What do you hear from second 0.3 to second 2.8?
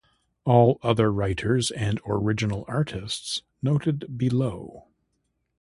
All other writers and original